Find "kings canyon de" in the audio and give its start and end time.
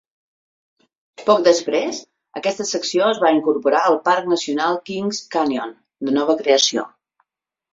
4.91-6.17